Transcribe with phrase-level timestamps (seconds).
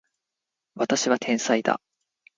[0.73, 1.79] 私は天才だ